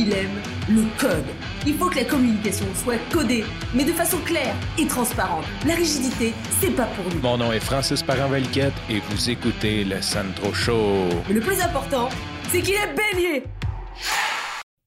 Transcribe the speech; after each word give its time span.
il 0.00 0.12
aime 0.14 0.40
le 0.68 0.84
code. 0.98 1.26
Il 1.66 1.74
faut 1.74 1.90
que 1.90 1.96
la 1.96 2.04
communication 2.04 2.64
soit 2.74 2.98
codée, 3.12 3.44
mais 3.74 3.84
de 3.84 3.92
façon 3.92 4.16
claire 4.24 4.54
et 4.78 4.86
transparente. 4.86 5.44
La 5.66 5.74
rigidité, 5.74 6.32
c'est 6.58 6.74
pas 6.74 6.86
pour 6.86 7.04
nous. 7.12 7.20
Mon 7.20 7.36
nom 7.36 7.52
est 7.52 7.60
Francis 7.60 8.02
parent 8.02 8.32
et 8.34 9.00
vous 9.10 9.30
écoutez 9.30 9.84
le 9.84 10.00
Sandro 10.00 10.54
Show. 10.54 11.08
Mais 11.28 11.34
le 11.34 11.40
plus 11.40 11.60
important, 11.60 12.08
c'est 12.48 12.62
qu'il 12.62 12.74
est 12.74 12.94
bélier. 12.94 13.44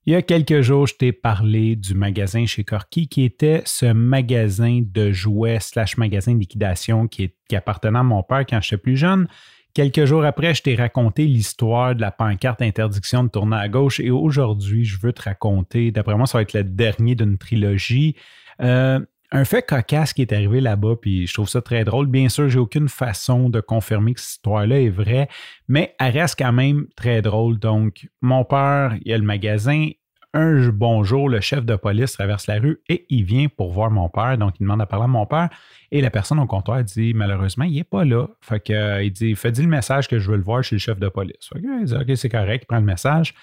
Il 0.06 0.14
y 0.14 0.16
a 0.16 0.22
quelques 0.22 0.62
jours, 0.62 0.88
je 0.88 0.96
t'ai 0.96 1.12
parlé 1.14 1.76
du 1.76 1.94
magasin 1.94 2.46
chez 2.46 2.64
Corky 2.64 3.08
qui 3.08 3.24
était 3.24 3.62
ce 3.66 3.86
magasin 3.86 4.82
de 4.84 5.12
jouets 5.12 5.60
slash 5.62 5.98
magasin 5.98 6.34
de 6.34 6.40
liquidation 6.40 7.08
qui, 7.08 7.34
qui 7.48 7.56
appartenait 7.56 8.00
à 8.00 8.04
mon 8.04 8.24
père 8.24 8.46
quand 8.50 8.60
j'étais 8.62 8.78
plus 8.78 8.98
jeune. 8.98 9.28
Quelques 9.74 10.06
jours 10.06 10.24
après, 10.24 10.54
je 10.54 10.62
t'ai 10.62 10.76
raconté 10.76 11.26
l'histoire 11.26 11.96
de 11.96 12.02
la 12.02 12.12
pancarte 12.12 12.62
interdiction 12.62 13.24
de 13.24 13.30
tourner 13.30 13.56
à 13.56 13.68
gauche 13.68 14.00
et 14.00 14.12
aujourd'hui, 14.12 14.86
je 14.86 15.00
veux 15.00 15.14
te 15.14 15.24
raconter, 15.24 15.92
d'après 15.92 16.16
moi, 16.16 16.28
ça 16.28 16.38
va 16.38 16.44
être 16.44 16.54
le 16.54 16.64
dernier 16.64 17.16
d'une 17.16 17.40
trilogie. 17.40 18.16
Euh, 18.62 19.00
un 19.32 19.46
fait 19.46 19.64
cocasse 19.64 20.14
qui 20.14 20.22
est 20.22 20.32
arrivé 20.32 20.62
là-bas, 20.62 20.98
puis 21.02 21.26
je 21.26 21.34
trouve 21.34 21.50
ça 21.50 21.64
très 21.64 21.84
drôle. 21.86 22.06
Bien 22.06 22.30
sûr, 22.30 22.50
j'ai 22.50 22.60
aucune 22.60 22.88
façon 22.88 23.50
de 23.50 23.62
confirmer 23.62 24.14
que 24.14 24.22
cette 24.22 24.34
histoire-là 24.34 24.80
est 24.80 24.90
vraie, 24.90 25.28
mais 25.68 25.96
elle 26.00 26.20
reste 26.20 26.38
quand 26.38 26.54
même 26.54 26.86
très 26.96 27.24
drôle. 27.24 27.58
Donc, 27.58 28.08
mon 28.22 28.46
père, 28.46 28.96
il 29.02 29.10
y 29.10 29.14
a 29.14 29.18
le 29.18 29.24
magasin, 29.24 29.90
un 30.34 30.70
bonjour, 30.70 31.30
le 31.30 31.42
chef 31.42 31.64
de 31.66 31.76
police 31.76 32.14
traverse 32.14 32.48
la 32.48 32.60
rue 32.60 32.80
et 32.90 33.06
il 33.10 33.24
vient 33.24 33.48
pour 33.48 33.72
voir 33.72 33.92
mon 33.92 34.10
père. 34.10 34.38
Donc, 34.38 34.56
il 34.60 34.64
demande 34.64 34.82
à 34.82 34.86
parler 34.86 35.06
à 35.06 35.08
mon 35.08 35.26
père. 35.26 35.50
Et 35.92 36.02
la 36.02 36.10
personne 36.10 36.40
au 36.40 36.48
comptoir 36.48 36.84
dit 36.84 37.14
malheureusement, 37.14 37.66
il 37.66 37.76
n'est 37.76 37.84
pas 37.84 38.04
là. 38.04 38.28
Fait 38.42 38.60
que, 38.60 38.74
euh, 38.74 39.04
il 39.04 39.12
dit 39.12 39.36
Fais-y 39.36 39.62
le 39.62 39.68
message 39.68 40.08
que 40.08 40.18
je 40.18 40.32
veux 40.32 40.38
le 40.38 40.44
voir 40.44 40.64
chez 40.64 40.76
le 40.76 40.80
chef 40.80 41.00
de 41.00 41.08
police. 41.08 41.50
Il 41.56 41.86
dit 41.86 41.94
Ok, 41.94 42.16
c'est 42.16 42.30
correct, 42.30 42.64
il 42.64 42.68
prend 42.68 42.80
le 42.80 42.86
message. 42.86 43.36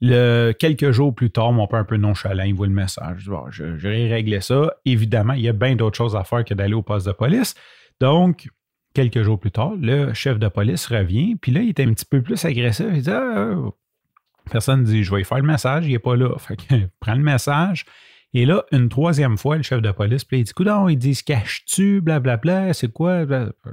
Le, 0.00 0.52
quelques 0.52 0.90
jours 0.90 1.14
plus 1.14 1.30
tard, 1.30 1.52
mon 1.52 1.66
père 1.66 1.80
un 1.80 1.84
peu 1.84 1.96
nonchalant, 1.96 2.44
il 2.44 2.54
voit 2.54 2.66
le 2.66 2.72
message. 2.72 3.28
je, 3.50 3.76
je 3.76 3.88
vais 3.88 4.08
régler 4.08 4.40
ça. 4.40 4.72
Évidemment, 4.84 5.32
il 5.34 5.42
y 5.42 5.48
a 5.48 5.52
bien 5.52 5.76
d'autres 5.76 5.96
choses 5.96 6.16
à 6.16 6.24
faire 6.24 6.44
que 6.44 6.54
d'aller 6.54 6.74
au 6.74 6.82
poste 6.82 7.06
de 7.06 7.12
police. 7.12 7.54
Donc, 8.00 8.48
quelques 8.94 9.22
jours 9.22 9.38
plus 9.38 9.52
tard, 9.52 9.74
le 9.80 10.12
chef 10.12 10.38
de 10.38 10.48
police 10.48 10.86
revient, 10.86 11.36
puis 11.36 11.52
là, 11.52 11.60
il 11.60 11.70
était 11.70 11.84
un 11.84 11.92
petit 11.92 12.04
peu 12.04 12.20
plus 12.22 12.44
agressif. 12.44 12.86
Il 12.92 13.02
dit 13.02 13.10
ah, 13.10 13.54
Personne 14.50 14.84
dit, 14.84 15.04
je 15.04 15.14
vais 15.14 15.22
y 15.22 15.24
faire 15.24 15.38
le 15.38 15.46
message, 15.46 15.86
il 15.86 15.92
n'est 15.92 15.98
pas 15.98 16.16
là. 16.16 16.36
Fait 16.38 16.56
que 16.56 16.74
prends 17.00 17.14
le 17.14 17.22
message. 17.22 17.84
Et 18.34 18.46
là, 18.46 18.64
une 18.72 18.88
troisième 18.88 19.36
fois, 19.36 19.58
le 19.58 19.62
chef 19.62 19.82
de 19.82 19.90
police, 19.90 20.24
il 20.32 20.44
dit, 20.44 20.52
coudon, 20.52 20.88
il 20.88 20.96
dit, 20.96 21.14
se 21.14 21.22
cache-tu, 21.22 22.00
blablabla, 22.00 22.72
c'est 22.72 22.90
quoi? 22.90 23.24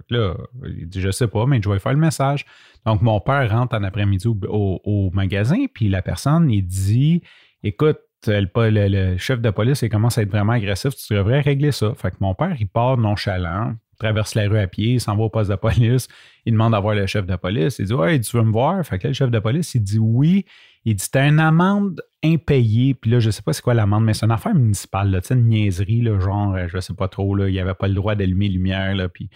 Là, 0.09 0.35
il 0.65 0.87
dit, 0.89 0.99
je 0.99 1.11
sais 1.11 1.27
pas, 1.27 1.45
mais 1.45 1.61
je 1.63 1.69
vais 1.69 1.79
faire 1.79 1.93
le 1.93 1.99
message. 1.99 2.45
Donc, 2.85 3.01
mon 3.01 3.21
père 3.21 3.49
rentre 3.49 3.77
en 3.77 3.83
après-midi 3.83 4.27
au, 4.27 5.11
magasin, 5.13 5.65
puis 5.73 5.87
la 5.87 6.01
personne, 6.01 6.51
il 6.51 6.63
dit, 6.63 7.21
écoute, 7.63 7.99
le, 8.27 8.49
le, 8.89 9.17
chef 9.17 9.39
de 9.39 9.49
police, 9.49 9.81
il 9.81 9.89
commence 9.89 10.17
à 10.17 10.23
être 10.23 10.31
vraiment 10.31 10.53
agressif, 10.53 10.93
tu 10.93 11.13
devrais 11.13 11.39
régler 11.39 11.71
ça. 11.71 11.93
Fait 11.95 12.11
que 12.11 12.17
mon 12.19 12.35
père, 12.35 12.55
il 12.59 12.67
part 12.67 12.97
nonchalant, 12.97 13.75
traverse 13.99 14.33
la 14.35 14.47
rue 14.47 14.57
à 14.57 14.67
pied, 14.67 14.93
il 14.93 15.01
s'en 15.01 15.15
va 15.15 15.23
au 15.23 15.29
poste 15.29 15.51
de 15.51 15.55
police, 15.55 16.07
il 16.45 16.53
demande 16.53 16.73
à 16.73 16.79
voir 16.79 16.95
le 16.95 17.05
chef 17.05 17.25
de 17.25 17.35
police, 17.35 17.79
il 17.79 17.85
dit 17.85 17.93
Ouais, 17.93 18.19
tu 18.19 18.35
veux 18.35 18.43
me 18.43 18.51
voir? 18.51 18.83
Fait 18.85 18.97
que 18.97 19.07
le 19.07 19.13
chef 19.13 19.29
de 19.29 19.39
police, 19.39 19.75
il 19.75 19.83
dit 19.83 19.99
oui. 19.99 20.45
Il 20.85 20.95
dit 20.95 21.05
T'as 21.11 21.27
une 21.27 21.39
amende 21.39 22.01
impayée, 22.23 22.93
puis 22.95 23.11
là, 23.11 23.19
je 23.19 23.29
sais 23.29 23.41
pas 23.41 23.53
c'est 23.53 23.61
quoi 23.61 23.73
l'amende, 23.73 24.05
mais 24.05 24.13
c'est 24.13 24.25
une 24.25 24.31
affaire 24.31 24.55
municipale, 24.55 25.11
là, 25.11 25.19
une 25.29 25.47
niaiserie, 25.47 26.01
là, 26.01 26.19
genre, 26.19 26.57
je 26.67 26.79
sais 26.79 26.93
pas 26.93 27.07
trop, 27.07 27.35
là, 27.35 27.49
il 27.49 27.59
avait 27.59 27.73
pas 27.73 27.87
le 27.87 27.93
droit 27.93 28.15
d'allumer 28.15 28.47
lumière, 28.47 28.95
là, 28.95 29.09
puis. 29.09 29.29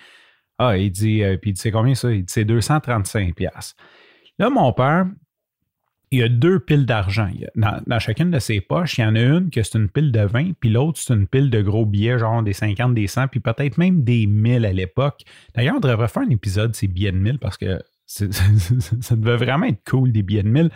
Ah, 0.59 0.78
il 0.78 0.91
dit, 0.91 1.23
euh, 1.23 1.36
puis 1.38 1.50
il 1.50 1.53
dit, 1.53 1.61
c'est 1.61 1.72
combien 1.72 1.95
ça? 1.95 2.11
Il 2.11 2.25
dit, 2.25 2.31
c'est 2.31 2.45
235$. 2.45 3.73
Là, 4.39 4.50
mon 4.50 4.72
père, 4.72 5.06
il 6.14 6.19
y 6.19 6.23
a 6.23 6.30
deux 6.30 6.59
piles 6.59 6.86
d'argent. 6.86 7.28
Dans, 7.56 8.00
chacune 8.00 8.30
de 8.30 8.38
ses 8.38 8.61
poches, 8.61 9.00
il 9.00 9.02
y 9.02 9.03
en 9.03 9.16
a 9.16 9.19
une 9.19 9.50
que 9.50 9.64
c'est 9.64 9.80
une 9.80 9.89
pile 9.89 10.11
de 10.11 10.19
20, 10.19 10.53
puis 10.59 10.69
l'autre, 10.69 11.00
c'est 11.01 11.12
une 11.12 11.25
pile 11.25 11.50
de 11.50 11.59
gros 11.59 11.88
billets, 11.88 12.19
genre 12.19 12.44
des 12.44 12.53
50, 12.53 12.94
des 12.94 13.07
100, 13.07 13.29
puis 13.29 13.40
peut-être 13.40 13.79
même 13.79 14.03
des 14.03 14.28
1000 14.28 14.63
à 14.66 14.73
l'époque. 14.73 15.22
D'ailleurs, 15.56 15.78
on 15.78 15.79
devrait 15.79 16.07
faire 16.07 16.22
un 16.22 16.29
épisode 16.29 16.72
de 16.72 16.75
ces 16.75 16.88
billets 16.88 17.12
de 17.12 17.18
1000 17.18 17.40
parce 17.40 17.57
que 17.57 17.79
ça 18.06 19.16
devait 19.16 19.38
vraiment 19.38 19.66
être 19.66 19.84
cool, 19.90 20.12
des 20.12 20.22
billets 20.22 20.44
de 20.44 20.50
1000. 20.50 20.69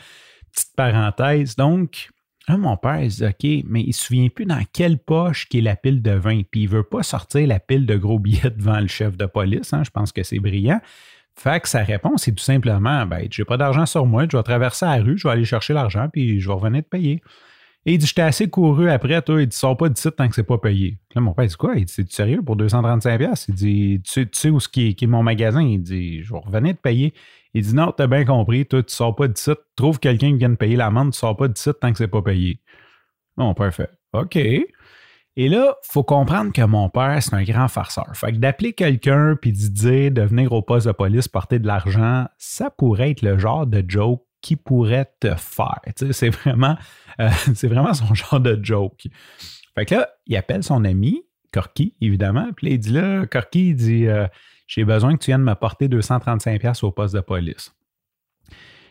Petite 0.51 0.75
parenthèse. 0.75 1.55
Donc, 1.55 2.09
mon 2.49 2.75
père, 2.75 3.03
il 3.03 3.09
dit 3.09 3.23
OK, 3.23 3.65
mais 3.69 3.81
il 3.81 3.89
ne 3.89 3.91
se 3.91 4.05
souvient 4.05 4.29
plus 4.29 4.45
dans 4.45 4.63
quelle 4.73 4.97
poche 4.97 5.47
qui 5.49 5.59
est 5.59 5.61
la 5.61 5.75
pile 5.75 6.01
de 6.01 6.11
20, 6.11 6.47
puis 6.49 6.61
il 6.61 6.65
ne 6.65 6.77
veut 6.77 6.83
pas 6.83 7.03
sortir 7.03 7.45
la 7.45 7.59
pile 7.59 7.85
de 7.85 7.95
gros 7.95 8.17
billets 8.17 8.49
devant 8.57 8.79
le 8.79 8.87
chef 8.87 9.17
de 9.17 9.27
police. 9.27 9.71
Hein, 9.71 9.83
je 9.83 9.91
pense 9.91 10.11
que 10.11 10.23
c'est 10.23 10.39
brillant. 10.39 10.81
Fait 11.37 11.59
que 11.59 11.69
sa 11.69 11.83
réponse 11.83 12.27
est 12.27 12.31
tout 12.31 12.43
simplement 12.43 13.05
ben, 13.05 13.27
j'ai 13.29 13.45
pas 13.45 13.57
d'argent 13.57 13.85
sur 13.85 14.05
moi, 14.07 14.25
je 14.29 14.35
vais 14.35 14.43
traverser 14.43 14.85
la 14.85 14.95
rue, 14.97 15.17
je 15.17 15.27
vais 15.27 15.33
aller 15.33 15.45
chercher 15.45 15.73
l'argent, 15.73 16.09
puis 16.11 16.39
je 16.39 16.47
vais 16.47 16.53
revenir 16.53 16.83
te 16.83 16.89
payer. 16.89 17.21
Et 17.85 17.93
il 17.93 17.97
dit 17.99 18.05
J'étais 18.05 18.23
assez 18.23 18.49
couru 18.49 18.89
après, 18.89 19.21
toi, 19.21 19.41
il 19.41 19.47
dit 19.47 19.55
Sors 19.55 19.77
pas 19.77 19.87
de 19.87 19.97
site 19.97 20.15
tant 20.17 20.27
que 20.27 20.35
c'est 20.35 20.43
pas 20.43 20.57
payé. 20.57 20.97
Là, 21.15 21.21
mon 21.21 21.33
père 21.33 21.47
dit 21.47 21.55
Quoi? 21.55 21.75
Il 21.75 21.85
dit 21.85 21.93
C'est 21.93 22.11
sérieux 22.11 22.41
pour 22.41 22.57
235$? 22.57 23.45
Il 23.47 23.55
dit 23.55 24.01
Tu, 24.03 24.27
sais 24.33 24.49
où 24.49 24.57
qui 24.57 24.95
est, 24.99 25.07
mon 25.07 25.23
magasin? 25.23 25.61
Il 25.61 25.81
dit 25.81 26.21
Je 26.21 26.33
vais 26.33 26.39
revenir 26.39 26.75
te 26.75 26.81
payer. 26.81 27.13
Il 27.53 27.63
dit 27.63 27.73
Non, 27.73 27.93
t'as 27.95 28.07
bien 28.07 28.25
compris, 28.25 28.65
toi, 28.65 28.83
tu 28.83 28.93
sors 28.93 29.15
pas 29.15 29.27
de 29.27 29.37
site, 29.37 29.59
trouve 29.75 29.99
quelqu'un 29.99 30.31
qui 30.31 30.37
vienne 30.37 30.57
payer 30.57 30.75
l'amende, 30.75 31.13
tu 31.13 31.19
sors 31.19 31.37
pas 31.37 31.47
de 31.47 31.57
site 31.57 31.79
tant 31.79 31.91
que 31.91 31.97
c'est 31.97 32.07
pas 32.07 32.21
payé. 32.21 32.59
Mon 33.37 33.53
père 33.53 33.71
OK. 34.13 34.37
Et 35.39 35.49
là, 35.49 35.75
faut 35.83 36.03
comprendre 36.03 36.51
que 36.51 36.63
mon 36.63 36.89
père, 36.89 37.21
c'est 37.21 37.35
un 37.35 37.43
grand 37.43 37.67
farceur. 37.67 38.09
Fait 38.15 38.31
que 38.31 38.37
d'appeler 38.37 38.73
quelqu'un 38.73 39.37
puis 39.39 39.51
de 39.51 39.67
dire 39.67 40.11
de 40.11 40.23
venir 40.23 40.51
au 40.51 40.63
poste 40.63 40.87
de 40.87 40.91
police 40.91 41.27
porter 41.27 41.59
de 41.59 41.67
l'argent, 41.67 42.25
ça 42.39 42.71
pourrait 42.71 43.11
être 43.11 43.21
le 43.21 43.37
genre 43.37 43.67
de 43.67 43.85
joke 43.87 44.23
qui 44.41 44.55
pourrait 44.55 45.13
te 45.19 45.35
faire. 45.35 45.79
C'est 46.09 46.31
vraiment, 46.31 46.75
euh, 47.19 47.29
c'est 47.53 47.67
vraiment 47.67 47.93
son 47.93 48.15
genre 48.15 48.39
de 48.39 48.59
joke. 48.63 49.07
Fait 49.75 49.85
que 49.85 49.93
là, 49.93 50.09
il 50.25 50.35
appelle 50.35 50.63
son 50.63 50.83
ami, 50.83 51.21
Corky, 51.53 51.95
évidemment. 52.01 52.49
Puis 52.57 52.71
il 52.71 52.79
dit 52.79 52.89
là, 52.89 53.27
Corky, 53.27 53.69
il 53.69 53.75
dit 53.75 54.07
euh, 54.07 54.25
J'ai 54.65 54.85
besoin 54.85 55.15
que 55.15 55.23
tu 55.23 55.29
viennes 55.29 55.43
me 55.43 55.53
porter 55.53 55.87
235$ 55.87 56.83
au 56.83 56.91
poste 56.91 57.13
de 57.13 57.21
police. 57.21 57.76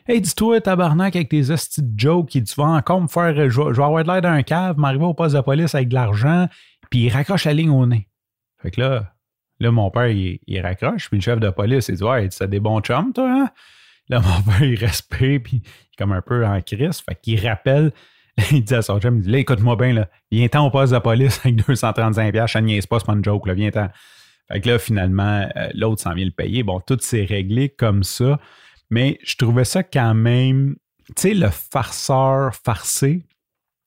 Hey, 0.09 0.21
dis-toi, 0.21 0.61
tabarnak, 0.61 1.17
avec 1.17 1.31
tes 1.31 1.51
hosties 1.51 1.83
de 1.83 1.99
jokes, 1.99 2.31
tu 2.31 2.41
vas 2.57 2.67
encore 2.67 3.01
me 3.01 3.09
faire. 3.09 3.51
Je 3.51 3.61
vais, 3.61 3.83
avoir 3.83 4.05
de 4.05 4.09
l'air 4.09 4.21
d'un 4.21 4.45
cave, 4.45 4.79
m'arriver 4.79 5.05
au 5.05 5.15
poste 5.15 5.35
de 5.35 5.41
police 5.41 5.75
avec 5.75 5.89
de 5.89 5.95
l'argent, 5.95 6.47
puis 6.91 7.07
il 7.07 7.09
raccroche 7.09 7.45
la 7.45 7.53
ligne 7.53 7.71
au 7.71 7.85
nez. 7.87 8.07
Fait 8.63 8.71
que 8.71 8.81
là, 8.81 9.13
là 9.59 9.73
mon 9.73 9.91
père, 9.91 10.07
il, 10.07 10.61
raccroche, 10.61 11.09
puis 11.09 11.19
le 11.19 11.23
chef 11.23 11.41
de 11.41 11.51
police, 11.51 11.89
il 11.89 11.97
dit 11.97 12.05
Ouais, 12.05 12.29
tu 12.29 12.41
as 12.41 12.47
des 12.47 12.61
bons 12.61 12.81
chums, 12.83 13.13
toi, 13.13 13.29
hein? 13.29 13.51
Là, 14.09 14.21
mon 14.21 14.43
père, 14.53 14.63
il 14.63 14.77
respire, 14.77 15.41
puis 15.43 15.57
il 15.57 15.67
est 15.67 15.97
comme 15.99 16.13
un 16.13 16.23
peu 16.23 16.47
en 16.47 16.61
crise. 16.61 17.01
Fait 17.01 17.19
qu'il 17.21 17.45
rappelle, 17.45 17.91
il 18.53 18.63
dit 18.63 18.75
à 18.77 18.83
son 18.83 19.01
chum, 19.01 19.17
il 19.17 19.23
dit 19.23 19.31
Là, 19.31 19.39
écoute-moi 19.39 19.75
bien, 19.75 19.93
là, 19.93 20.09
viens-t'en 20.31 20.69
au 20.69 20.71
poste 20.71 20.93
de 20.93 21.01
police 21.01 21.41
avec 21.45 21.57
235$, 21.67 22.47
ça 22.47 22.61
niaise 22.61 22.87
pas, 22.87 23.01
c'est 23.01 23.07
pas 23.07 23.15
une 23.15 23.25
joke, 23.25 23.49
là, 23.49 23.55
viens-t'en. 23.55 23.89
Fait 24.53 24.61
que 24.61 24.69
là, 24.69 24.79
finalement, 24.79 25.49
euh, 25.57 25.69
l'autre 25.75 26.01
s'en 26.01 26.15
vient 26.15 26.27
le 26.27 26.31
payer. 26.31 26.63
Bon, 26.63 26.79
tout 26.79 26.99
s'est 27.01 27.25
réglé 27.25 27.71
comme 27.71 28.05
ça. 28.05 28.39
Mais 28.91 29.19
je 29.23 29.37
trouvais 29.37 29.65
ça 29.65 29.83
quand 29.83 30.15
même, 30.15 30.77
tu 31.09 31.15
sais, 31.17 31.35
le 31.35 31.51
farceur 31.51 32.55
farcé, 32.55 33.27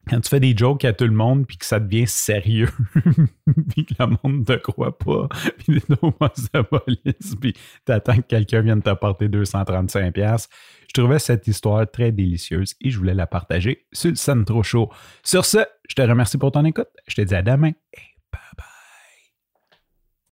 quand 0.10 0.20
tu 0.22 0.30
fais 0.30 0.40
des 0.40 0.56
jokes 0.58 0.86
à 0.86 0.94
tout 0.94 1.06
le 1.06 1.12
monde 1.12 1.46
puis 1.46 1.58
que 1.58 1.66
ça 1.66 1.80
devient 1.80 2.08
sérieux, 2.08 2.70
puis 3.70 3.86
que 3.86 3.94
le 4.00 4.08
monde 4.08 4.40
ne 4.40 4.44
te 4.44 4.54
croit 4.54 4.98
pas, 4.98 5.30
puis 5.60 5.82
au 6.02 6.12
de 6.12 6.62
police, 6.62 7.36
puis 7.40 7.54
t'attends 7.86 8.18
que 8.18 8.22
quelqu'un 8.22 8.62
vienne 8.62 8.82
t'apporter 8.82 9.28
235$. 9.28 10.48
Je 10.88 10.94
trouvais 11.00 11.20
cette 11.20 11.48
histoire 11.48 11.90
très 11.90 12.12
délicieuse 12.12 12.74
et 12.82 12.90
je 12.90 12.98
voulais 12.98 13.14
la 13.14 13.28
partager 13.28 13.86
sur 13.92 14.10
le 14.10 14.16
Centro 14.16 14.64
Show. 14.64 14.90
Sur 15.24 15.46
ce, 15.46 15.60
je 15.88 15.96
te 15.96 16.02
remercie 16.02 16.38
pour 16.40 16.52
ton 16.52 16.66
écoute. 16.66 16.90
Je 17.08 17.16
te 17.16 17.22
dis 17.22 17.36
à 17.36 17.44
demain 17.44 17.72